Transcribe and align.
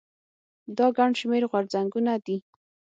دا 0.77 0.85
ګڼ 0.97 1.11
شمېر 1.19 1.43
غورځنګونه 1.51 2.13
دي. 2.25 2.37